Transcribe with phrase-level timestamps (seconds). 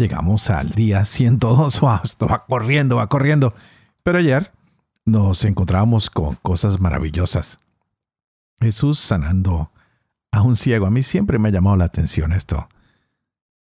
[0.00, 1.80] Llegamos al día 102.
[1.82, 3.52] Wow, esto va corriendo, va corriendo.
[4.02, 4.50] Pero ayer
[5.04, 7.58] nos encontramos con cosas maravillosas.
[8.62, 9.70] Jesús sanando
[10.32, 10.86] a un ciego.
[10.86, 12.66] A mí siempre me ha llamado la atención esto.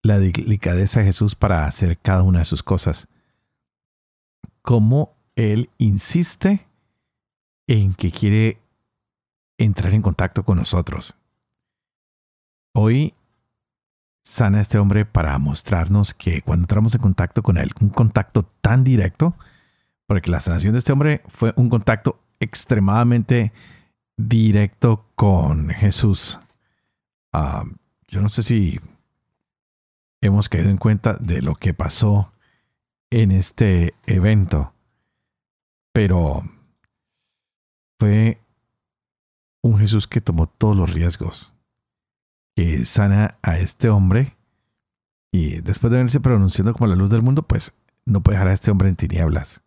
[0.03, 3.07] La delicadeza de Jesús para hacer cada una de sus cosas.
[4.62, 6.67] Cómo Él insiste
[7.65, 8.59] en que quiere
[9.57, 11.15] entrar en contacto con nosotros.
[12.73, 13.15] Hoy
[14.23, 18.43] sana a este hombre para mostrarnos que cuando entramos en contacto con él, un contacto
[18.62, 19.35] tan directo,
[20.05, 23.51] porque la sanación de este hombre fue un contacto extremadamente
[24.18, 26.40] directo con Jesús.
[27.34, 27.63] Ah,
[28.07, 28.79] yo no sé si
[30.21, 32.32] hemos caído en cuenta de lo que pasó
[33.10, 34.73] en este evento,
[35.93, 36.43] pero
[37.99, 38.40] fue
[39.62, 41.55] un Jesús que tomó todos los riesgos
[42.85, 44.35] sana a este hombre
[45.31, 47.73] y después de venirse pronunciando como la luz del mundo, pues
[48.05, 49.62] no puede dejar a este hombre en tinieblas.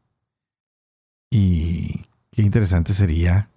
[1.31, 3.51] Y qué interesante sería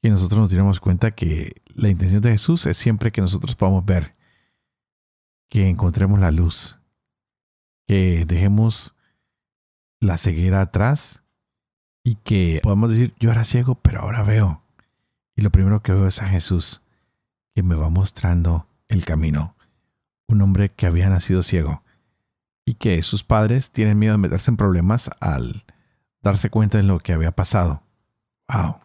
[0.00, 3.84] que nosotros nos diéramos cuenta que la intención de Jesús es siempre que nosotros podamos
[3.84, 4.14] ver,
[5.48, 6.78] que encontremos la luz,
[7.86, 8.94] que dejemos
[10.00, 11.22] la ceguera atrás
[12.04, 14.62] y que podamos decir, yo era ciego, pero ahora veo.
[15.36, 16.82] Y lo primero que veo es a Jesús
[17.62, 19.56] me va mostrando el camino.
[20.26, 21.82] Un hombre que había nacido ciego
[22.64, 25.64] y que sus padres tienen miedo de meterse en problemas al
[26.22, 27.82] darse cuenta de lo que había pasado.
[28.48, 28.76] ¡Wow!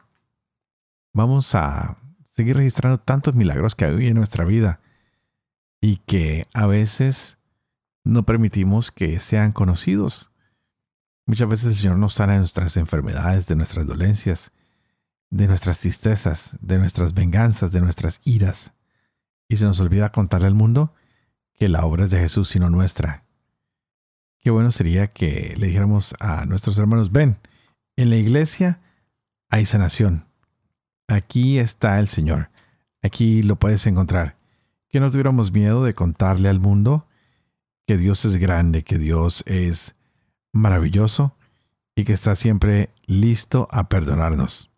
[1.13, 1.97] Vamos a
[2.29, 4.79] seguir registrando tantos milagros que hay en nuestra vida
[5.81, 7.37] y que a veces
[8.03, 10.31] no permitimos que sean conocidos.
[11.25, 14.51] Muchas veces el Señor nos sana de nuestras enfermedades, de nuestras dolencias,
[15.33, 18.71] de nuestras tristezas, de nuestras venganzas, de nuestras iras.
[19.47, 20.93] Y se nos olvida contarle al mundo
[21.53, 23.23] que la obra es de Jesús sino nuestra.
[24.39, 27.39] Qué bueno sería que le dijéramos a nuestros hermanos, ven,
[27.95, 28.79] en la iglesia
[29.49, 30.27] hay sanación.
[31.07, 32.51] Aquí está el Señor.
[33.01, 34.37] Aquí lo puedes encontrar.
[34.87, 37.07] Que no tuviéramos miedo de contarle al mundo
[37.87, 39.95] que Dios es grande, que Dios es
[40.51, 41.35] maravilloso
[41.95, 44.72] y que está siempre listo a perdonarnos.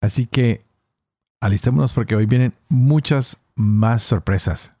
[0.00, 0.64] Así que
[1.40, 4.74] alistémonos porque hoy vienen muchas más sorpresas.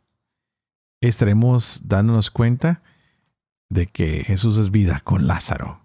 [1.00, 2.82] Estaremos dándonos cuenta
[3.68, 5.80] de que Jesús es vida con Lázaro.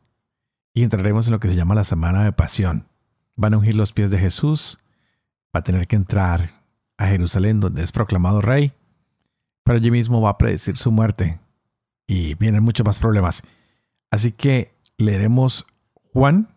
[0.73, 2.87] Y entraremos en lo que se llama la semana de pasión.
[3.35, 4.79] Van a ungir los pies de Jesús,
[5.55, 6.63] va a tener que entrar
[6.97, 8.73] a Jerusalén donde es proclamado rey,
[9.63, 11.39] pero allí mismo va a predecir su muerte.
[12.07, 13.43] Y vienen muchos más problemas.
[14.11, 15.65] Así que leeremos
[16.13, 16.49] Juan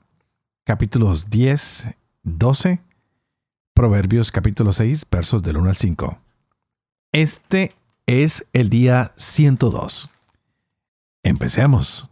[0.65, 1.94] capítulos 10
[2.26, 2.82] 12,
[3.72, 6.19] Proverbios capítulo 6, versos del 1 al 5.
[7.12, 7.72] Este
[8.06, 10.10] es el día 102.
[11.22, 12.10] Empecemos.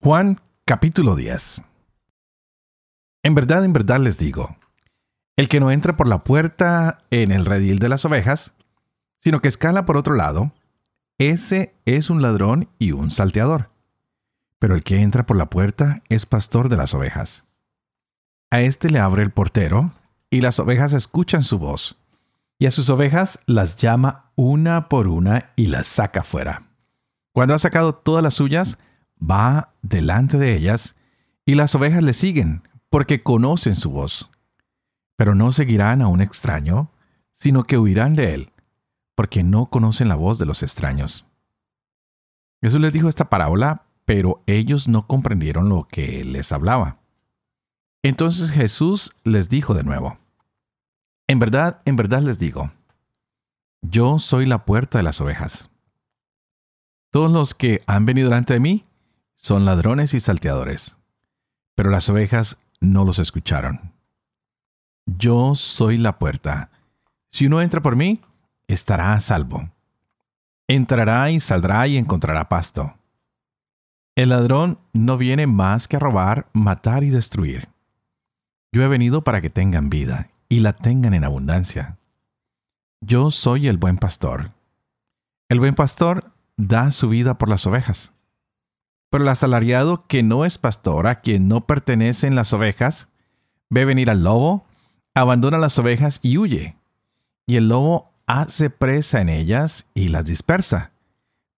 [0.00, 1.64] Juan capítulo 10.
[3.24, 4.56] En verdad, en verdad les digo,
[5.36, 8.54] el que no entra por la puerta en el redil de las ovejas,
[9.18, 10.52] sino que escala por otro lado,
[11.18, 13.70] ese es un ladrón y un salteador.
[14.58, 17.46] Pero el que entra por la puerta es pastor de las ovejas.
[18.50, 19.92] A éste le abre el portero,
[20.30, 21.96] y las ovejas escuchan su voz.
[22.58, 26.62] Y a sus ovejas las llama una por una y las saca fuera.
[27.32, 28.78] Cuando ha sacado todas las suyas,
[29.18, 30.96] va delante de ellas,
[31.46, 34.30] y las ovejas le siguen, porque conocen su voz.
[35.16, 36.90] Pero no seguirán a un extraño,
[37.32, 38.50] sino que huirán de él,
[39.14, 41.26] porque no conocen la voz de los extraños.
[42.62, 46.98] Jesús les dijo esta parábola, pero ellos no comprendieron lo que les hablaba.
[48.02, 50.18] Entonces Jesús les dijo de nuevo,
[51.26, 52.70] En verdad, en verdad les digo,
[53.80, 55.70] yo soy la puerta de las ovejas.
[57.10, 58.84] Todos los que han venido delante de mí
[59.36, 60.96] son ladrones y salteadores,
[61.74, 63.92] pero las ovejas no los escucharon.
[65.06, 66.70] Yo soy la puerta.
[67.30, 68.20] Si uno entra por mí,
[68.68, 69.70] estará a salvo.
[70.68, 72.94] Entrará y saldrá y encontrará pasto.
[74.16, 77.68] El ladrón no viene más que a robar, matar y destruir.
[78.72, 81.98] Yo he venido para que tengan vida y la tengan en abundancia.
[83.00, 84.52] Yo soy el buen pastor.
[85.48, 88.12] El buen pastor da su vida por las ovejas.
[89.10, 93.08] Pero el asalariado que no es pastor, a quien no pertenecen las ovejas,
[93.68, 94.64] ve venir al lobo,
[95.14, 96.76] abandona las ovejas y huye.
[97.46, 100.92] Y el lobo hace presa en ellas y las dispersa,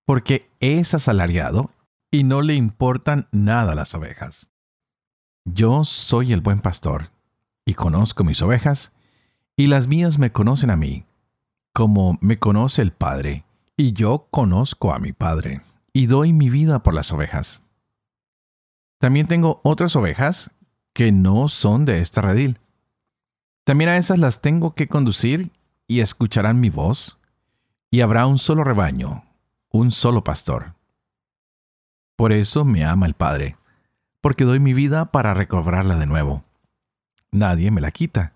[0.04, 1.70] porque es asalariado
[2.10, 4.50] y no le importan nada las ovejas.
[5.44, 7.10] Yo soy el buen pastor,
[7.64, 8.92] y conozco mis ovejas,
[9.56, 11.04] y las mías me conocen a mí,
[11.72, 13.44] como me conoce el Padre,
[13.76, 17.62] y yo conozco a mi Padre, y doy mi vida por las ovejas.
[18.98, 20.50] También tengo otras ovejas
[20.94, 22.58] que no son de esta redil.
[23.64, 25.50] También a esas las tengo que conducir
[25.86, 27.18] y escucharán mi voz,
[27.90, 29.24] y habrá un solo rebaño,
[29.70, 30.74] un solo pastor.
[32.16, 33.56] Por eso me ama el Padre,
[34.20, 36.42] porque doy mi vida para recobrarla de nuevo.
[37.30, 38.32] Nadie me la quita.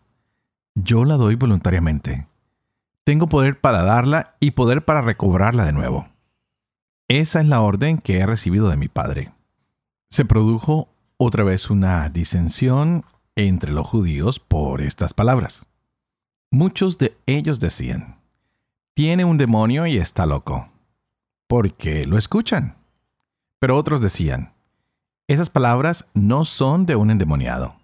[0.74, 2.26] Yo la doy voluntariamente.
[3.04, 6.08] Tengo poder para darla y poder para recobrarla de nuevo.
[7.08, 9.32] Esa es la orden que he recibido de mi Padre.
[10.10, 13.04] Se produjo otra vez una disensión
[13.34, 15.66] entre los judíos por estas palabras.
[16.52, 18.18] Muchos de ellos decían,
[18.94, 20.68] tiene un demonio y está loco.
[21.46, 22.76] ¿Por qué lo escuchan?
[23.60, 24.52] Pero otros decían,
[25.28, 27.76] esas palabras no son de un endemoniado.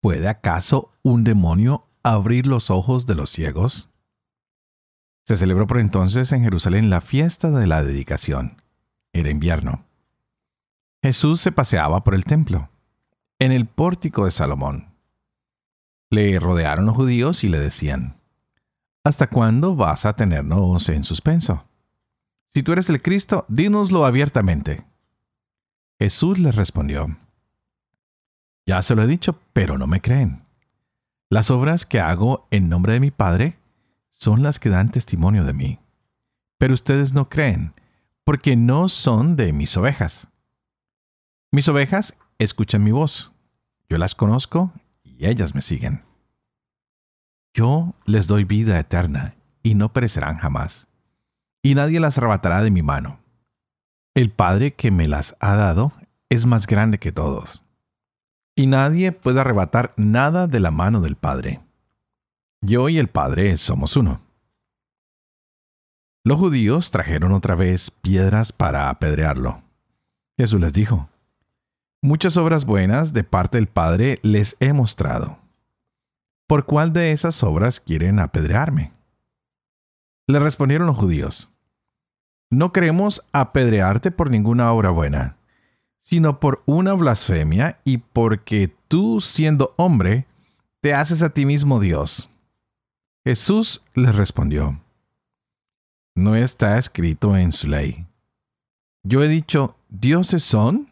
[0.00, 3.90] ¿Puede acaso un demonio abrir los ojos de los ciegos?
[5.24, 8.62] Se celebró por entonces en Jerusalén la fiesta de la dedicación.
[9.12, 9.84] Era invierno.
[11.02, 12.70] Jesús se paseaba por el templo,
[13.38, 14.91] en el pórtico de Salomón.
[16.12, 18.18] Le rodearon los judíos y le decían,
[19.02, 21.64] ¿Hasta cuándo vas a tenernos en suspenso?
[22.50, 24.84] Si tú eres el Cristo, dínoslo abiertamente.
[25.98, 27.16] Jesús les respondió,
[28.66, 30.44] Ya se lo he dicho, pero no me creen.
[31.30, 33.56] Las obras que hago en nombre de mi Padre
[34.10, 35.78] son las que dan testimonio de mí.
[36.58, 37.72] Pero ustedes no creen,
[38.22, 40.28] porque no son de mis ovejas.
[41.50, 43.32] Mis ovejas escuchan mi voz.
[43.88, 44.74] Yo las conozco
[45.22, 46.02] y ellas me siguen.
[47.54, 50.88] Yo les doy vida eterna y no perecerán jamás,
[51.62, 53.20] y nadie las arrebatará de mi mano.
[54.14, 55.92] El Padre que me las ha dado
[56.28, 57.62] es más grande que todos,
[58.56, 61.60] y nadie puede arrebatar nada de la mano del Padre.
[62.60, 64.22] Yo y el Padre somos uno.
[66.24, 69.62] Los judíos trajeron otra vez piedras para apedrearlo.
[70.36, 71.08] Jesús les dijo,
[72.04, 75.38] Muchas obras buenas de parte del Padre les he mostrado.
[76.48, 78.90] ¿Por cuál de esas obras quieren apedrearme?
[80.26, 81.52] Le respondieron los judíos,
[82.50, 85.36] No queremos apedrearte por ninguna obra buena,
[86.00, 90.26] sino por una blasfemia y porque tú, siendo hombre,
[90.80, 92.32] te haces a ti mismo Dios.
[93.24, 94.80] Jesús les respondió,
[96.16, 98.06] No está escrito en su ley.
[99.04, 100.91] Yo he dicho, dioses son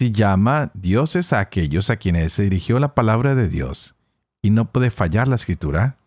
[0.00, 3.96] si llama dioses a aquellos a quienes se dirigió la palabra de Dios,
[4.40, 5.98] y no puede fallar la escritura,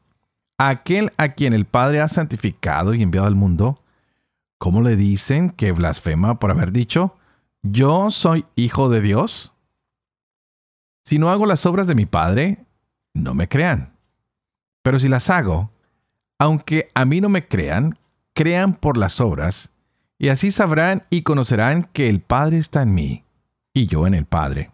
[0.57, 3.83] aquel a quien el Padre ha santificado y enviado al mundo,
[4.57, 7.15] ¿cómo le dicen que blasfema por haber dicho,
[7.61, 9.53] yo soy hijo de Dios?
[11.03, 12.65] Si no hago las obras de mi Padre,
[13.13, 13.93] no me crean.
[14.81, 15.69] Pero si las hago,
[16.39, 17.99] aunque a mí no me crean,
[18.33, 19.71] crean por las obras,
[20.17, 23.23] y así sabrán y conocerán que el Padre está en mí
[23.73, 24.71] y yo en el Padre.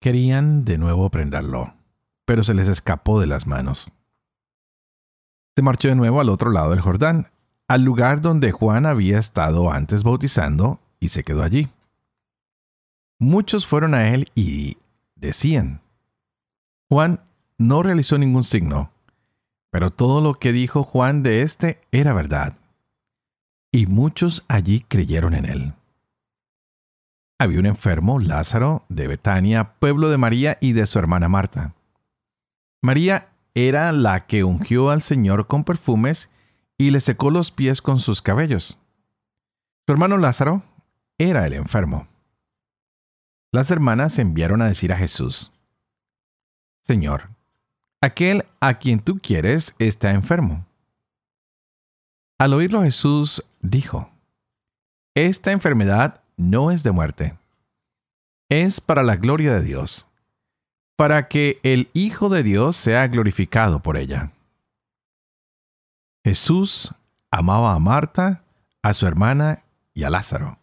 [0.00, 1.74] Querían de nuevo prenderlo,
[2.24, 3.88] pero se les escapó de las manos.
[5.56, 7.28] Se marchó de nuevo al otro lado del Jordán,
[7.68, 11.68] al lugar donde Juan había estado antes bautizando, y se quedó allí.
[13.18, 14.76] Muchos fueron a él y
[15.16, 15.80] decían,
[16.88, 17.20] Juan
[17.58, 18.90] no realizó ningún signo,
[19.70, 22.56] pero todo lo que dijo Juan de éste era verdad.
[23.72, 25.74] Y muchos allí creyeron en él
[27.44, 31.74] había un enfermo, Lázaro, de Betania, pueblo de María y de su hermana Marta.
[32.82, 36.30] María era la que ungió al Señor con perfumes
[36.76, 38.80] y le secó los pies con sus cabellos.
[39.86, 40.62] Su hermano Lázaro
[41.18, 42.08] era el enfermo.
[43.52, 45.52] Las hermanas enviaron a decir a Jesús,
[46.82, 47.30] Señor,
[48.00, 50.66] aquel a quien tú quieres está enfermo.
[52.38, 54.10] Al oírlo Jesús dijo,
[55.14, 57.38] Esta enfermedad no es de muerte.
[58.48, 60.06] Es para la gloria de Dios,
[60.96, 64.32] para que el Hijo de Dios sea glorificado por ella.
[66.24, 66.94] Jesús
[67.30, 68.42] amaba a Marta,
[68.82, 69.62] a su hermana
[69.92, 70.58] y a Lázaro.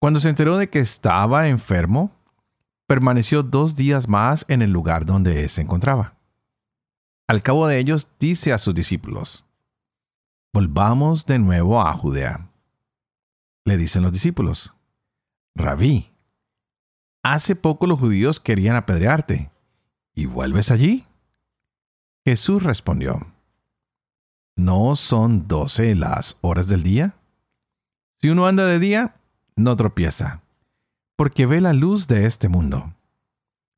[0.00, 2.12] Cuando se enteró de que estaba enfermo,
[2.86, 6.14] permaneció dos días más en el lugar donde se encontraba.
[7.26, 9.44] Al cabo de ellos dice a sus discípulos,
[10.52, 12.48] Volvamos de nuevo a Judea.
[13.64, 14.74] Le dicen los discípulos,
[15.54, 16.10] Rabí,
[17.22, 19.50] hace poco los judíos querían apedrearte,
[20.14, 21.06] ¿y vuelves allí?
[22.24, 23.26] Jesús respondió,
[24.56, 27.14] ¿no son doce las horas del día?
[28.20, 29.16] Si uno anda de día,
[29.56, 30.42] no tropieza,
[31.16, 32.94] porque ve la luz de este mundo.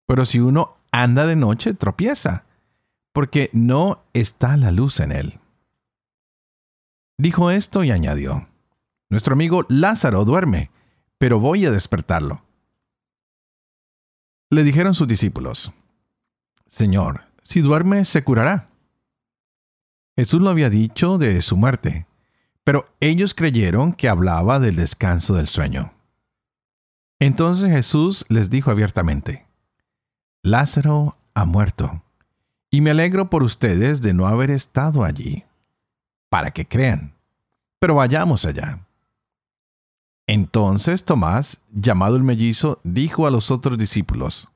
[0.07, 2.45] Pero si uno anda de noche, tropieza,
[3.13, 5.41] porque no está la luz en él.
[7.19, 8.47] Dijo esto y añadió,
[9.09, 10.71] Nuestro amigo Lázaro duerme,
[11.19, 12.43] pero voy a despertarlo.
[14.51, 15.73] Le dijeron sus discípulos,
[16.67, 18.69] Señor, si duerme, se curará.
[20.17, 22.07] Jesús lo había dicho de su muerte,
[22.65, 25.93] pero ellos creyeron que hablaba del descanso del sueño.
[27.21, 29.47] Entonces Jesús les dijo abiertamente,
[30.43, 32.03] Lázaro ha muerto,
[32.71, 35.45] y me alegro por ustedes de no haber estado allí,
[36.29, 37.15] para que crean.
[37.79, 38.86] Pero vayamos allá.
[40.27, 44.49] Entonces Tomás, llamado el mellizo, dijo a los otros discípulos,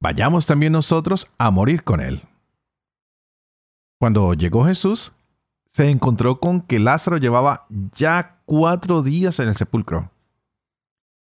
[0.00, 2.22] Vayamos también nosotros a morir con él.
[4.00, 5.12] Cuando llegó Jesús,
[5.66, 10.10] se encontró con que Lázaro llevaba ya cuatro días en el sepulcro.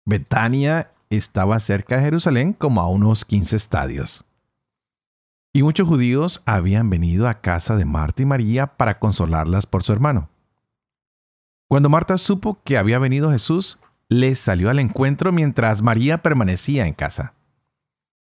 [0.04, 4.24] Betania estaba cerca de Jerusalén como a unos 15 estadios.
[5.52, 9.92] Y muchos judíos habían venido a casa de Marta y María para consolarlas por su
[9.92, 10.28] hermano.
[11.68, 13.78] Cuando Marta supo que había venido Jesús,
[14.08, 17.34] le salió al encuentro mientras María permanecía en casa.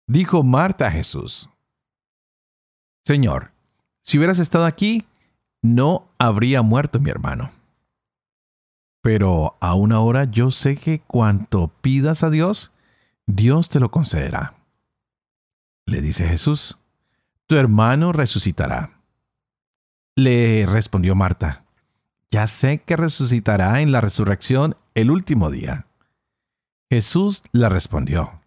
[0.07, 1.49] Dijo Marta a Jesús,
[3.05, 3.53] Señor,
[4.03, 5.05] si hubieras estado aquí,
[5.63, 7.53] no habría muerto mi hermano.
[9.03, 12.73] Pero aún ahora yo sé que cuanto pidas a Dios,
[13.27, 14.55] Dios te lo concederá.
[15.87, 16.79] Le dice Jesús,
[17.47, 18.99] tu hermano resucitará.
[20.17, 21.64] Le respondió Marta,
[22.35, 25.87] ya sé que resucitará en la resurrección el último día.
[26.91, 28.41] Jesús le respondió,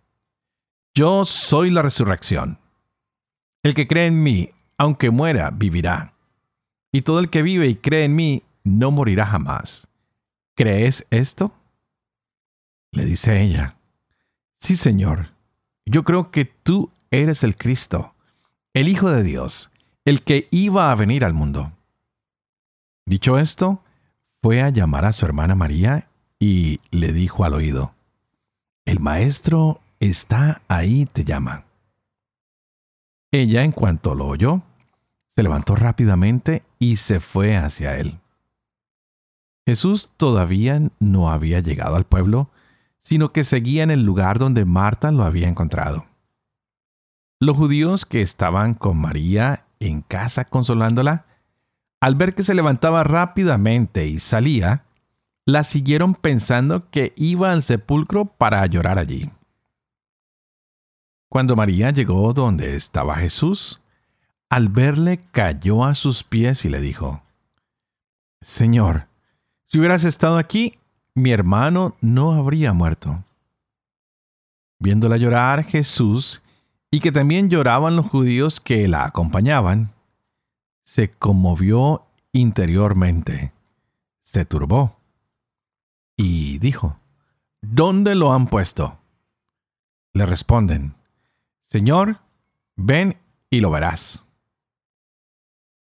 [0.94, 2.60] yo soy la resurrección.
[3.63, 6.15] El que cree en mí, aunque muera, vivirá.
[6.91, 9.88] Y todo el que vive y cree en mí, no morirá jamás.
[10.58, 11.53] ¿Crees esto?
[12.91, 13.77] Le dice ella,
[14.60, 15.29] Sí, Señor,
[15.86, 18.15] yo creo que tú eres el Cristo,
[18.74, 19.72] el Hijo de Dios,
[20.03, 21.76] el que iba a venir al mundo.
[23.08, 23.82] Dicho esto,
[24.42, 26.10] fue a llamar a su hermana María
[26.40, 27.94] y le dijo al oído,
[28.84, 31.64] El Maestro está ahí, te llama.
[33.32, 34.62] Ella, en cuanto lo oyó,
[35.30, 38.20] se levantó rápidamente y se fue hacia él.
[39.66, 42.50] Jesús todavía no había llegado al pueblo,
[43.00, 46.08] sino que seguía en el lugar donde Marta lo había encontrado.
[47.40, 51.26] Los judíos que estaban con María en casa consolándola,
[52.00, 54.86] al ver que se levantaba rápidamente y salía,
[55.46, 59.32] la siguieron pensando que iba al sepulcro para llorar allí.
[61.30, 63.82] Cuando María llegó donde estaba Jesús,
[64.50, 67.22] al verle cayó a sus pies y le dijo,
[68.42, 69.08] Señor,
[69.66, 70.77] si hubieras estado aquí,
[71.16, 73.24] mi hermano no habría muerto.
[74.80, 76.42] Viéndola llorar Jesús,
[76.92, 79.92] y que también lloraban los judíos que la acompañaban,
[80.88, 83.51] se conmovió interiormente,
[84.24, 84.98] se turbó,
[86.15, 86.98] y dijo,
[87.62, 88.98] ¿Dónde lo han puesto?
[90.13, 90.96] Le responden,
[91.60, 92.22] Señor,
[92.77, 93.17] ven
[93.50, 94.25] y lo verás.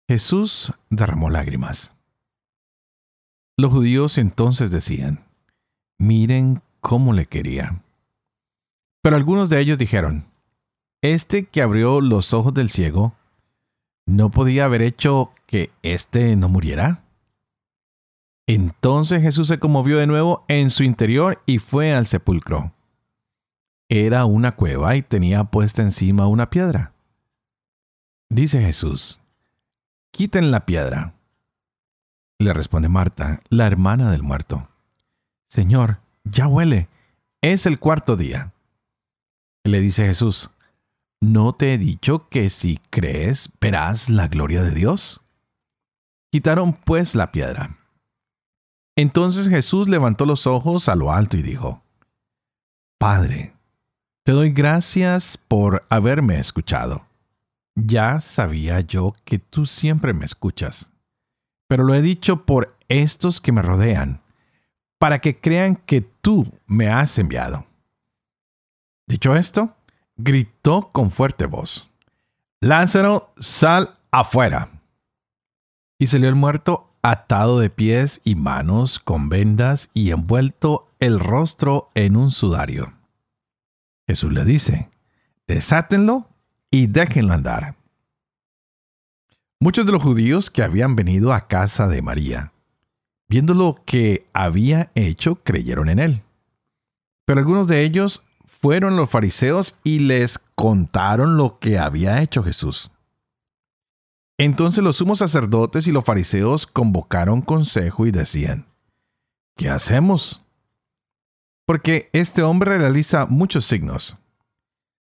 [0.07, 1.95] Jesús derramó lágrimas.
[3.57, 5.25] Los judíos entonces decían,
[5.97, 7.81] miren cómo le quería.
[9.01, 10.27] Pero algunos de ellos dijeron,
[11.01, 13.15] este que abrió los ojos del ciego,
[14.05, 17.03] ¿no podía haber hecho que éste no muriera?
[18.47, 22.73] Entonces Jesús se conmovió de nuevo en su interior y fue al sepulcro.
[23.89, 26.93] Era una cueva y tenía puesta encima una piedra.
[28.29, 29.19] Dice Jesús,
[30.11, 31.13] quiten la piedra.
[32.39, 34.67] Le responde Marta, la hermana del muerto.
[35.47, 36.89] Señor, ya huele,
[37.41, 38.51] es el cuarto día.
[39.63, 40.49] Le dice Jesús,
[41.23, 45.21] ¿no te he dicho que si crees verás la gloria de Dios?
[46.31, 47.77] Quitaron pues la piedra.
[48.97, 51.81] Entonces Jesús levantó los ojos a lo alto y dijo,
[52.99, 53.53] Padre,
[54.25, 57.05] te doy gracias por haberme escuchado.
[57.75, 60.89] Ya sabía yo que tú siempre me escuchas,
[61.67, 64.21] pero lo he dicho por estos que me rodean,
[64.99, 67.65] para que crean que tú me has enviado.
[69.07, 69.75] Dicho esto,
[70.17, 71.89] gritó con fuerte voz,
[72.61, 74.69] Lázaro, sal afuera.
[75.99, 81.91] Y salió el muerto atado de pies y manos con vendas y envuelto el rostro
[81.93, 82.93] en un sudario.
[84.07, 84.89] Jesús le dice,
[85.47, 86.29] desátenlo
[86.71, 87.75] y déjenlo andar.
[89.59, 92.53] Muchos de los judíos que habían venido a casa de María,
[93.27, 96.21] viendo lo que había hecho, creyeron en él.
[97.25, 98.23] Pero algunos de ellos
[98.63, 102.91] fueron los fariseos y les contaron lo que había hecho Jesús.
[104.37, 108.65] Entonces los sumos sacerdotes y los fariseos convocaron consejo y decían,
[109.57, 110.41] ¿qué hacemos?
[111.65, 114.15] Porque este hombre realiza muchos signos.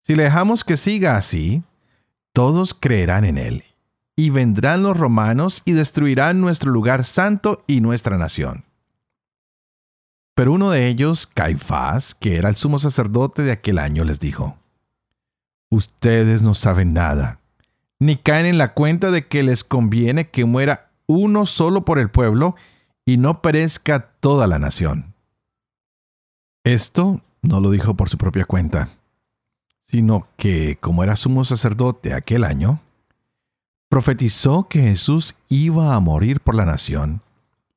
[0.03, 1.63] Si le dejamos que siga así,
[2.33, 3.63] todos creerán en él,
[4.17, 8.64] y vendrán los romanos y destruirán nuestro lugar santo y nuestra nación.
[10.35, 14.57] Pero uno de ellos, Caifás, que era el sumo sacerdote de aquel año, les dijo,
[15.69, 17.39] Ustedes no saben nada
[17.99, 22.09] ni caen en la cuenta de que les conviene que muera uno solo por el
[22.09, 22.55] pueblo
[23.05, 25.13] y no perezca toda la nación.
[26.63, 28.89] Esto no lo dijo por su propia cuenta,
[29.79, 32.79] sino que, como era sumo sacerdote aquel año,
[33.87, 37.21] profetizó que Jesús iba a morir por la nación,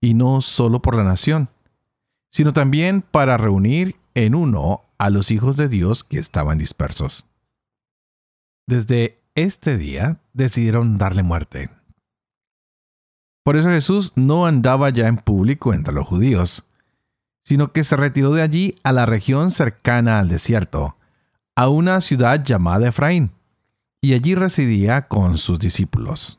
[0.00, 1.48] y no solo por la nación,
[2.30, 7.24] sino también para reunir en uno a los hijos de Dios que estaban dispersos.
[8.66, 11.70] Desde este día decidieron darle muerte.
[13.44, 16.64] Por eso Jesús no andaba ya en público entre los judíos,
[17.46, 20.96] sino que se retiró de allí a la región cercana al desierto,
[21.56, 23.30] a una ciudad llamada Efraín,
[24.02, 26.38] y allí residía con sus discípulos.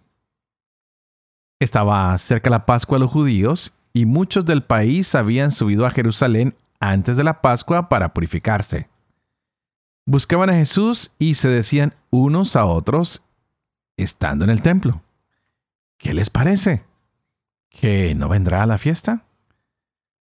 [1.59, 6.55] Estaba cerca la Pascua de los judíos, y muchos del país habían subido a Jerusalén
[6.79, 8.87] antes de la Pascua para purificarse
[10.09, 13.21] buscaban a Jesús y se decían unos a otros
[13.95, 15.03] estando en el templo.
[15.99, 16.83] ¿Qué les parece?
[17.69, 19.23] ¿Que no vendrá a la fiesta?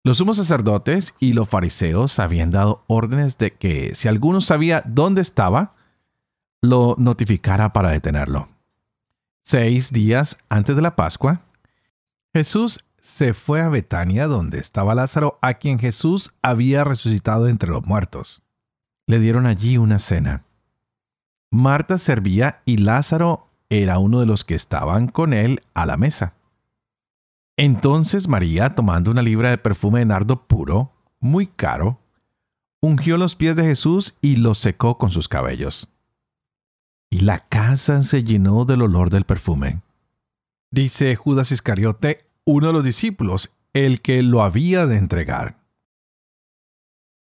[0.02, 5.20] Los sumos sacerdotes y los fariseos habían dado órdenes de que si alguno sabía dónde
[5.20, 5.74] estaba,
[6.62, 8.48] lo notificara para detenerlo.
[9.42, 11.42] Seis días antes de la Pascua,
[12.32, 17.84] Jesús se fue a Betania donde estaba Lázaro, a quien Jesús había resucitado entre los
[17.84, 18.44] muertos
[19.06, 20.44] le dieron allí una cena.
[21.50, 26.34] Marta servía y Lázaro era uno de los que estaban con él a la mesa.
[27.56, 32.00] Entonces María, tomando una libra de perfume de nardo puro, muy caro,
[32.80, 35.90] ungió los pies de Jesús y los secó con sus cabellos.
[37.10, 39.82] Y la casa se llenó del olor del perfume.
[40.70, 45.64] Dice Judas Iscariote, uno de los discípulos, el que lo había de entregar.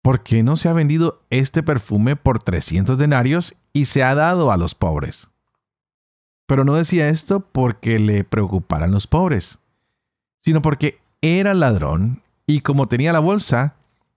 [0.05, 4.53] ¿por qué no se ha vendido este perfume por 300 denarios y se ha dado
[4.53, 5.31] a los pobres?
[6.47, 9.61] Pero no decía esto porque le preocuparan los pobres,
[10.43, 13.77] sino porque era ladrón y como tenía la bolsa,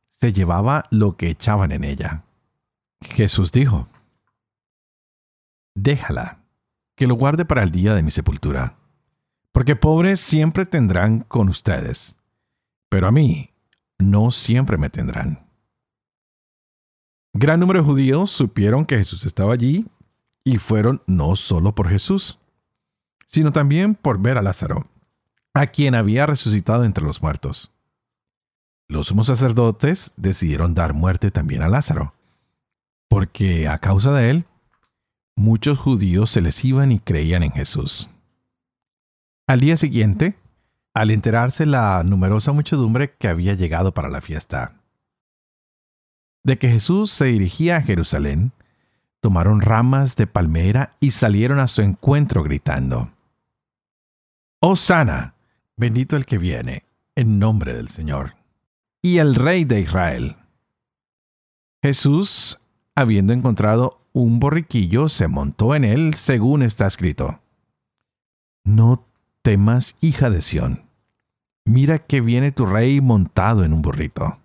[0.09, 2.23] se llevaba lo que echaban en ella.
[2.99, 3.87] Jesús dijo,
[5.73, 6.39] Déjala,
[6.97, 8.75] que lo guarde para el día de mi sepultura,
[9.57, 12.15] porque pobres siempre tendrán con ustedes,
[12.89, 13.49] pero a mí
[13.97, 15.47] no siempre me tendrán.
[17.33, 19.87] Gran número de judíos supieron que Jesús estaba allí
[20.43, 22.37] y fueron no solo por Jesús,
[23.25, 24.85] sino también por ver a Lázaro,
[25.55, 27.71] a quien había resucitado entre los muertos.
[28.87, 32.13] Los sumos sacerdotes decidieron dar muerte también a Lázaro,
[33.09, 34.45] porque a causa de él,
[35.35, 38.07] muchos judíos se les iban y creían en Jesús.
[39.47, 40.35] Al día siguiente,
[40.93, 44.73] al enterarse la numerosa muchedumbre que había llegado para la fiesta,
[46.43, 48.51] de que Jesús se dirigía a Jerusalén,
[49.21, 53.11] tomaron ramas de palmera y salieron a su encuentro gritando,
[54.75, 55.35] Sana,
[55.77, 56.83] bendito el que viene,
[57.15, 58.35] en nombre del Señor,
[59.01, 60.35] y el Rey de Israel.
[61.81, 62.59] Jesús,
[62.95, 67.39] habiendo encontrado un borriquillo, se montó en él, según está escrito.
[68.65, 69.06] No
[69.47, 70.89] temas, hija de Sión.
[71.63, 74.39] Mira que viene tu rey montado en un burrito.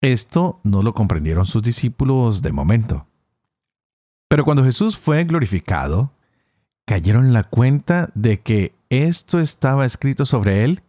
[0.00, 3.06] Esto no lo comprendieron sus discípulos de momento.
[4.28, 6.10] Pero cuando Jesús fue glorificado,
[6.88, 10.82] cayeron la cuenta de que esto estaba escrito sobre él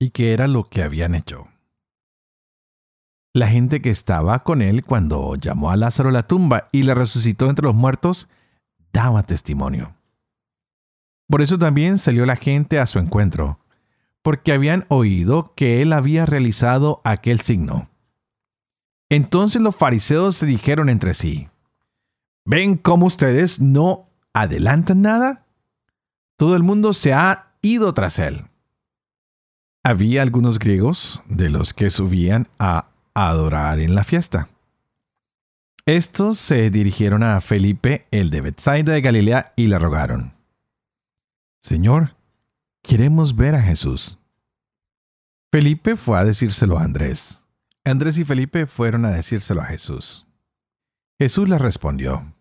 [0.00, 1.46] y que era lo que habían hecho.
[3.32, 6.94] La gente que estaba con él cuando llamó a Lázaro a la tumba y le
[6.94, 8.28] resucitó entre los muertos,
[8.92, 9.93] daba testimonio.
[11.28, 13.58] Por eso también salió la gente a su encuentro,
[14.22, 17.88] porque habían oído que él había realizado aquel signo.
[19.08, 21.48] Entonces los fariseos se dijeron entre sí,
[22.46, 25.46] ¿Ven cómo ustedes no adelantan nada?
[26.36, 28.44] Todo el mundo se ha ido tras él.
[29.82, 34.48] Había algunos griegos de los que subían a adorar en la fiesta.
[35.86, 40.33] Estos se dirigieron a Felipe, el de Bethsaida de Galilea, y le rogaron:
[41.64, 42.14] Señor,
[42.82, 44.18] queremos ver a Jesús.
[45.50, 47.40] Felipe fue a decírselo a Andrés.
[47.86, 50.26] Andrés y Felipe fueron a decírselo a Jesús.
[51.18, 52.34] Jesús les respondió: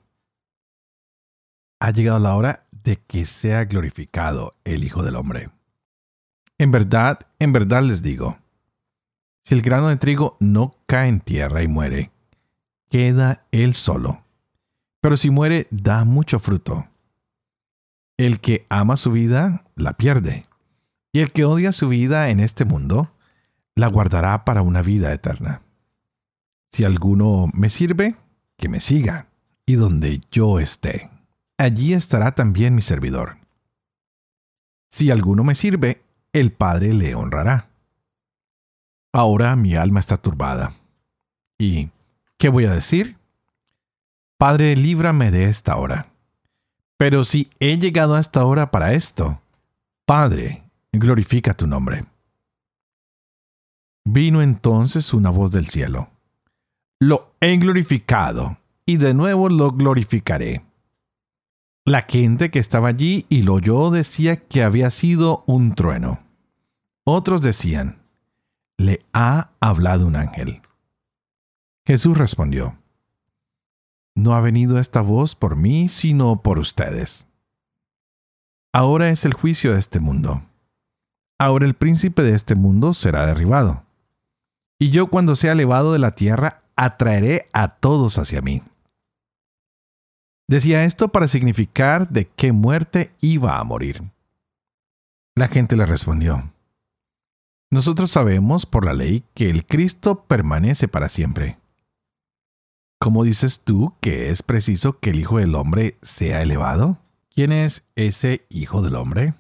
[1.80, 5.52] Ha llegado la hora de que sea glorificado el Hijo del Hombre.
[6.58, 8.40] En verdad, en verdad les digo,
[9.46, 12.12] si el grano de trigo no cae en tierra y muere,
[12.90, 14.26] queda él solo.
[15.00, 16.90] Pero si muere, da mucho fruto.
[18.24, 20.46] El que ama su vida, la pierde.
[21.12, 23.12] Y el que odia su vida en este mundo,
[23.76, 25.62] la guardará para una vida eterna.
[26.72, 28.16] Si alguno me sirve,
[28.56, 29.28] que me siga,
[29.66, 31.10] y donde yo esté,
[31.58, 33.40] allí estará también mi servidor.
[34.90, 37.68] Si alguno me sirve, el Padre le honrará.
[39.12, 40.72] Ahora mi alma está turbada.
[41.60, 41.90] ¿Y
[42.38, 43.18] ¿Qué voy a decir?
[44.38, 46.13] Padre, líbrame de esta hora.
[47.04, 49.42] Pero si he llegado a esta hora para esto,
[50.06, 50.64] Padre,
[50.94, 52.06] glorifica tu nombre.
[54.06, 56.08] Vino entonces una voz del cielo.
[57.02, 60.64] Lo he glorificado, y de nuevo lo glorificaré.
[61.84, 66.22] La gente que estaba allí y lo oyó decía que había sido un trueno.
[67.04, 67.98] Otros decían,
[68.78, 70.62] le ha hablado un ángel.
[71.86, 72.78] Jesús respondió,
[74.16, 77.28] No ha venido esta voz por mí, sino por ustedes.
[78.74, 80.44] Ahora es el juicio de este mundo.
[81.40, 83.84] Ahora el príncipe de este mundo será derribado.
[84.80, 88.62] Y yo cuando sea elevado de la tierra, atraeré a todos hacia mí.
[90.48, 94.04] Decía esto para significar de qué muerte iba a morir.
[95.36, 96.52] La gente le respondió,
[97.72, 101.58] Nosotros sabemos por la ley que el Cristo permanece para siempre.
[103.04, 107.00] ¿Cómo dices tú que es preciso que el Hijo del Hombre sea elevado?
[107.36, 109.34] ¿Quién es ese Hijo del Hombre?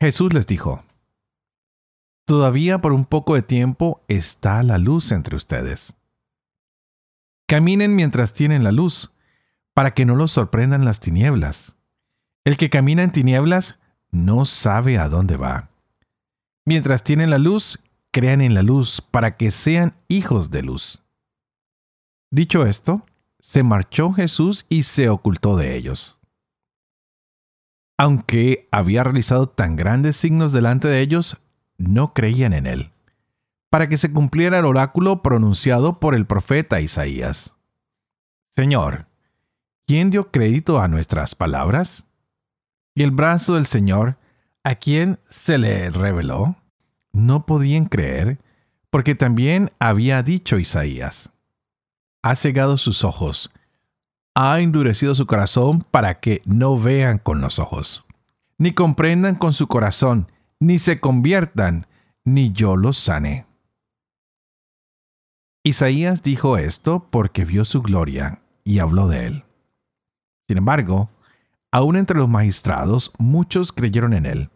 [0.00, 0.82] Jesús les dijo,
[2.24, 5.94] Todavía por un poco de tiempo está la luz entre ustedes.
[7.46, 9.12] Caminen mientras tienen la luz,
[9.72, 11.76] para que no los sorprendan las tinieblas.
[12.42, 13.78] El que camina en tinieblas
[14.10, 15.70] no sabe a dónde va.
[16.64, 17.78] Mientras tienen la luz,
[18.10, 21.00] crean en la luz para que sean hijos de luz.
[22.32, 23.04] Dicho esto,
[23.40, 26.18] se marchó Jesús y se ocultó de ellos.
[27.98, 31.38] Aunque había realizado tan grandes signos delante de ellos,
[31.76, 32.92] no creían en él,
[33.68, 37.56] para que se cumpliera el oráculo pronunciado por el profeta Isaías.
[38.50, 39.06] Señor,
[39.86, 42.06] ¿quién dio crédito a nuestras palabras?
[42.94, 44.18] Y el brazo del Señor,
[44.62, 46.54] ¿a quién se le reveló?
[47.12, 48.38] No podían creer,
[48.88, 51.32] porque también había dicho Isaías
[52.22, 53.50] ha cegado sus ojos,
[54.34, 58.04] ha endurecido su corazón para que no vean con los ojos,
[58.58, 61.86] ni comprendan con su corazón, ni se conviertan,
[62.24, 63.46] ni yo los sane.
[65.62, 69.44] Isaías dijo esto porque vio su gloria y habló de él.
[70.48, 71.10] Sin embargo,
[71.70, 74.50] aún entre los magistrados muchos creyeron en él,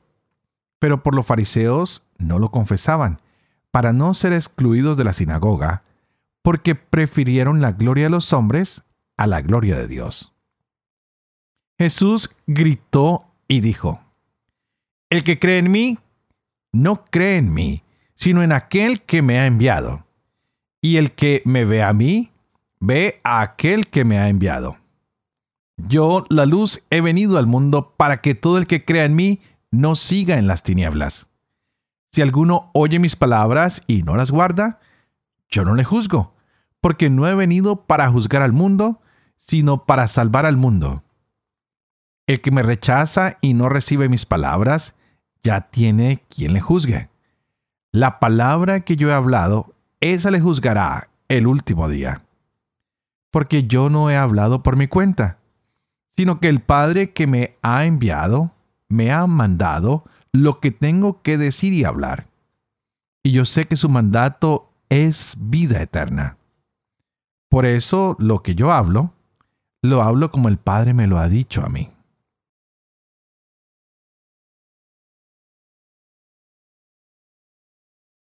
[0.78, 3.20] pero por los fariseos no lo confesaban,
[3.70, 5.82] para no ser excluidos de la sinagoga,
[6.44, 8.84] porque prefirieron la gloria de los hombres
[9.16, 10.34] a la gloria de Dios.
[11.78, 14.02] Jesús gritó y dijo,
[15.08, 15.98] El que cree en mí,
[16.70, 17.82] no cree en mí,
[18.14, 20.04] sino en aquel que me ha enviado.
[20.82, 22.30] Y el que me ve a mí,
[22.78, 24.76] ve a aquel que me ha enviado.
[25.78, 29.40] Yo, la luz, he venido al mundo para que todo el que crea en mí
[29.70, 31.30] no siga en las tinieblas.
[32.12, 34.78] Si alguno oye mis palabras y no las guarda,
[35.48, 36.33] yo no le juzgo,
[36.84, 39.00] porque no he venido para juzgar al mundo,
[39.38, 41.02] sino para salvar al mundo.
[42.26, 44.94] El que me rechaza y no recibe mis palabras,
[45.42, 47.08] ya tiene quien le juzgue.
[47.90, 52.20] La palabra que yo he hablado, esa le juzgará el último día.
[53.30, 55.38] Porque yo no he hablado por mi cuenta,
[56.10, 58.50] sino que el Padre que me ha enviado,
[58.90, 62.26] me ha mandado lo que tengo que decir y hablar.
[63.22, 66.36] Y yo sé que su mandato es vida eterna.
[67.54, 69.12] Por eso lo que yo hablo,
[69.80, 71.88] lo hablo como el Padre me lo ha dicho a mí.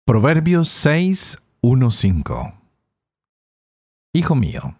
[0.05, 2.53] Proverbios 6, 1, 5
[4.13, 4.77] Hijo mío,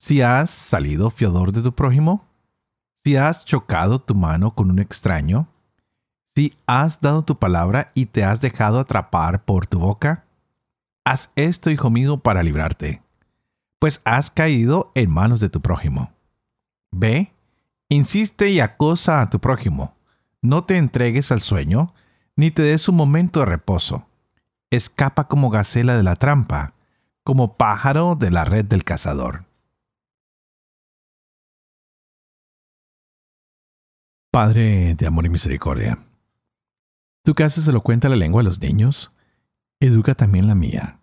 [0.00, 2.26] si has salido fiador de tu prójimo,
[3.04, 5.46] si has chocado tu mano con un extraño,
[6.34, 10.24] si has dado tu palabra y te has dejado atrapar por tu boca,
[11.04, 13.04] haz esto, hijo mío, para librarte,
[13.84, 16.10] pues has caído en manos de tu prójimo.
[16.90, 17.34] Ve,
[17.90, 19.94] insiste y acosa a tu prójimo.
[20.40, 21.92] No te entregues al sueño,
[22.34, 24.06] ni te des un momento de reposo.
[24.70, 26.72] Escapa como gacela de la trampa,
[27.24, 29.44] como pájaro de la red del cazador.
[34.32, 35.98] Padre de amor y misericordia,
[37.22, 39.12] tú que haces elocuente la lengua de los niños,
[39.78, 41.00] educa también la mía,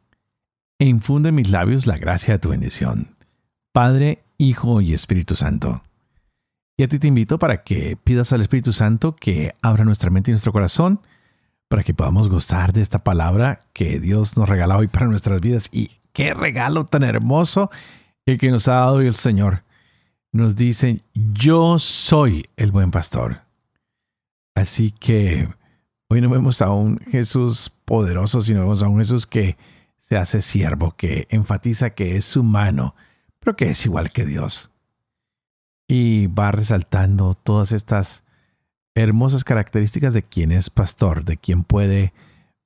[0.86, 3.16] infunde en mis labios la gracia de tu bendición.
[3.74, 5.84] Padre, Hijo y Espíritu Santo.
[6.78, 10.32] Y a ti te invito para que pidas al Espíritu Santo que abra nuestra mente
[10.32, 11.02] y nuestro corazón
[11.68, 15.70] para que podamos gozar de esta palabra que Dios nos regala hoy para nuestras vidas.
[15.72, 17.72] Y qué regalo tan hermoso
[18.26, 19.64] el que nos ha dado hoy el Señor.
[20.34, 23.42] Nos dice, yo soy el buen pastor.
[24.56, 25.48] Así que
[26.10, 29.56] hoy no vemos a un Jesús poderoso, sino vemos a un Jesús que
[30.12, 32.96] se hace siervo, que enfatiza que es humano,
[33.40, 34.72] pero que es igual que Dios
[35.88, 38.24] y va resaltando todas estas
[38.94, 42.12] hermosas características de quien es pastor, de quien puede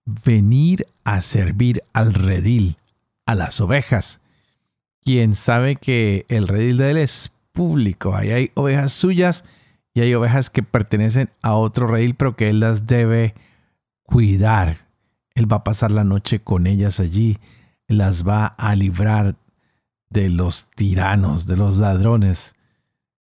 [0.05, 2.77] venir a servir al redil,
[3.27, 4.21] a las ovejas,
[5.03, 9.43] quien sabe que el redil de él es público, ahí hay ovejas suyas
[9.93, 13.35] y hay ovejas que pertenecen a otro redil, pero que él las debe
[14.03, 14.84] cuidar.
[15.35, 17.37] Él va a pasar la noche con ellas allí,
[17.87, 19.35] las va a librar
[20.09, 22.55] de los tiranos, de los ladrones,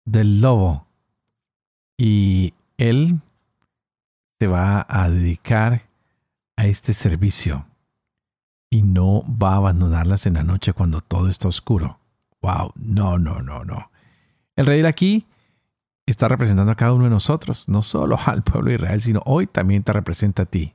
[0.04, 0.86] del lobo.
[1.96, 3.20] Y él
[4.38, 5.82] se va a dedicar
[6.56, 7.66] a este servicio
[8.70, 11.98] y no va a abandonarlas en la noche cuando todo está oscuro.
[12.42, 13.90] Wow, no, no, no, no.
[14.56, 15.26] El rey aquí
[16.06, 19.46] está representando a cada uno de nosotros, no solo al pueblo de Israel, sino hoy
[19.46, 20.74] también te representa a ti.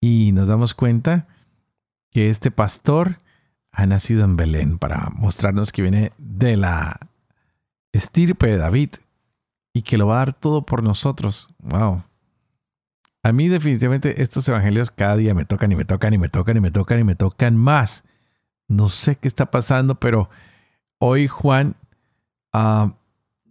[0.00, 1.26] Y nos damos cuenta
[2.10, 3.20] que este pastor
[3.72, 6.98] ha nacido en Belén para mostrarnos que viene de la
[7.92, 8.90] estirpe de David
[9.72, 11.48] y que lo va a dar todo por nosotros.
[11.58, 12.02] Wow.
[13.22, 16.56] A mí definitivamente estos evangelios cada día me tocan y me tocan y me tocan
[16.56, 18.04] y me tocan y me tocan más.
[18.68, 20.30] No sé qué está pasando, pero
[20.98, 21.76] hoy Juan
[22.52, 22.94] ah,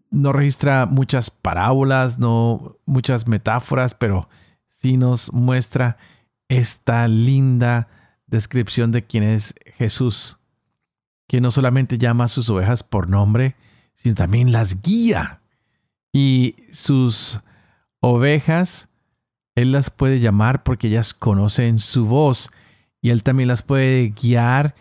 [0.10, 4.30] no registra muchas parábolas, no muchas metáforas, pero
[4.68, 5.98] sí nos muestra
[6.50, 7.88] esta linda
[8.28, 10.38] descripción de quién es Jesús,
[11.28, 13.56] que no solamente llama a sus ovejas por nombre,
[13.96, 15.42] sino también las guía.
[16.14, 17.40] Y sus
[18.00, 18.90] ovejas,
[19.56, 22.50] Él las puede llamar porque ellas conocen su voz.
[23.02, 24.76] Y Él también las puede guiar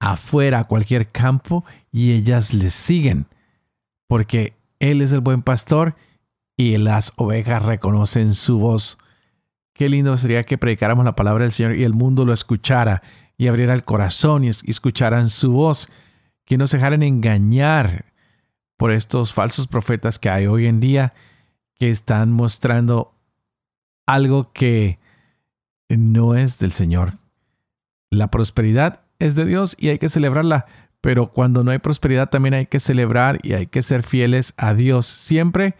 [0.00, 3.26] afuera a cualquier campo y ellas les siguen.
[4.08, 5.94] Porque Él es el buen pastor
[6.56, 8.98] y las ovejas reconocen su voz.
[9.74, 13.02] Qué lindo sería que predicáramos la palabra del Señor y el mundo lo escuchara
[13.36, 15.88] y abriera el corazón y escucharan su voz.
[16.44, 18.12] Que no se dejaran engañar
[18.76, 21.12] por estos falsos profetas que hay hoy en día
[21.78, 23.14] que están mostrando
[24.06, 24.98] algo que
[25.88, 27.18] no es del Señor.
[28.10, 30.66] La prosperidad es de Dios y hay que celebrarla,
[31.00, 34.74] pero cuando no hay prosperidad también hay que celebrar y hay que ser fieles a
[34.74, 35.06] Dios.
[35.06, 35.74] Siempre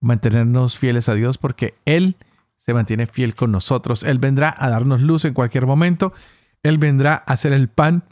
[0.00, 2.16] mantenernos fieles a Dios porque Él
[2.64, 4.04] se mantiene fiel con nosotros.
[4.04, 6.14] Él vendrá a darnos luz en cualquier momento.
[6.62, 8.04] Él vendrá a ser el pan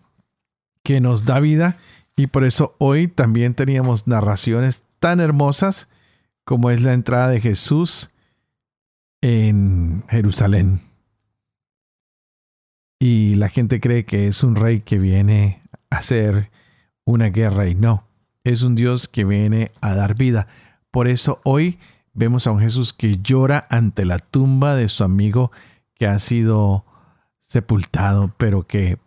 [0.82, 1.78] que nos da vida
[2.16, 5.88] y por eso hoy también teníamos narraciones tan hermosas
[6.44, 8.10] como es la entrada de Jesús
[9.22, 10.82] en Jerusalén.
[13.00, 16.50] Y la gente cree que es un rey que viene a hacer
[17.06, 18.04] una guerra y no,
[18.44, 20.46] es un Dios que viene a dar vida.
[20.90, 21.78] Por eso hoy
[22.14, 25.50] vemos a un Jesús que llora ante la tumba de su amigo
[25.94, 26.84] que ha sido
[27.40, 28.98] sepultado, pero que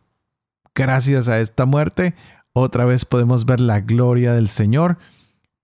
[0.74, 2.16] gracias a esta muerte
[2.54, 4.98] otra vez podemos ver la gloria del Señor,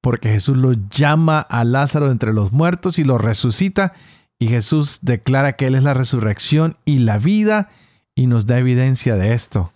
[0.02, 3.94] porque Jesús lo llama a Lázaro entre los muertos y lo resucita,
[4.38, 7.70] y Jesús declara que Él es la resurrección y la vida,
[8.14, 9.72] y nos da evidencia de esto.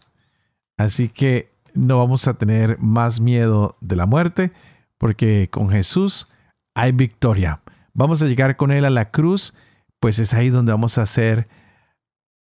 [0.78, 4.52] Así que no vamos a tener más miedo de la muerte,
[4.98, 6.28] porque con Jesús
[6.76, 7.62] hay victoria.
[7.94, 9.56] Vamos a llegar con Él a la cruz,
[10.00, 11.48] pues es ahí donde vamos a ser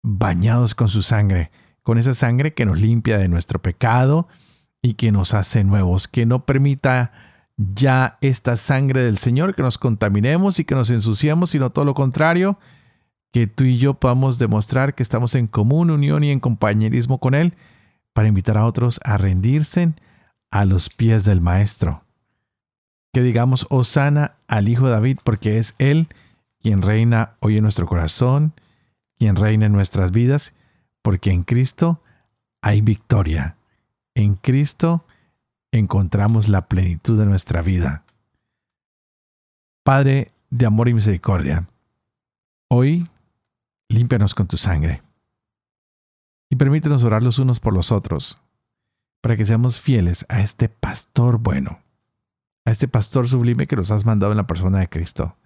[0.03, 1.49] bañados con su sangre,
[1.81, 4.27] con esa sangre que nos limpia de nuestro pecado,
[4.85, 7.11] y que nos hace nuevos, que no permita
[7.57, 11.95] ya esta sangre del Señor que nos contaminemos y que nos ensuciamos, sino todo lo
[11.95, 12.59] contrario,
[13.33, 17.33] que tú y yo podamos demostrar que estamos en común unión y en compañerismo con
[17.33, 17.55] Él
[18.13, 19.93] para invitar a otros a rendirse,
[20.51, 22.04] a los pies del Maestro.
[23.15, 26.09] Que digamos Osana al Hijo David porque es Él
[26.59, 28.51] quien reina hoy en nuestro corazón,
[29.17, 30.53] quien reina en nuestras vidas,
[31.01, 32.01] porque en Cristo
[32.61, 33.55] hay victoria.
[34.15, 35.05] En Cristo
[35.71, 38.03] encontramos la plenitud de nuestra vida.
[39.85, 41.69] Padre de amor y misericordia,
[42.67, 43.07] hoy
[43.87, 45.03] límpianos con tu sangre
[46.49, 48.37] y permítenos orar los unos por los otros,
[49.21, 51.79] para que seamos fieles a este pastor bueno,
[52.65, 55.37] a este pastor sublime que nos has mandado en la persona de Cristo,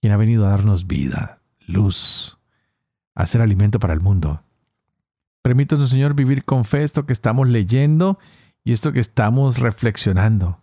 [0.00, 2.38] quien ha venido a darnos vida, luz,
[3.14, 4.42] a ser alimento para el mundo.
[5.42, 8.18] Permítanos, Señor, vivir con fe esto que estamos leyendo
[8.62, 10.60] y esto que estamos reflexionando.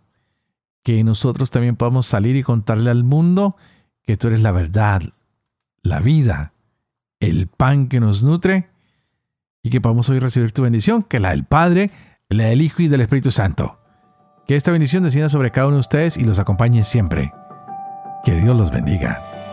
[0.82, 3.56] Que nosotros también podamos salir y contarle al mundo
[4.02, 5.02] que tú eres la verdad,
[5.82, 6.52] la vida,
[7.18, 8.68] el pan que nos nutre
[9.62, 11.90] y que podamos hoy recibir tu bendición, que la del Padre,
[12.28, 13.80] la del Hijo y del Espíritu Santo.
[14.46, 17.32] Que esta bendición descienda sobre cada uno de ustedes y los acompañe siempre.
[18.24, 19.43] Que Dios los bendiga.